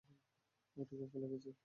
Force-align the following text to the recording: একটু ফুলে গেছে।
একটু 0.77 0.95
ফুলে 1.11 1.27
গেছে। 1.31 1.51